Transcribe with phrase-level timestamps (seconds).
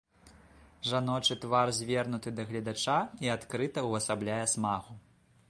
[0.91, 5.01] Жаночы твар звернуты да гледача і адкрыта ўвасабляе смагу.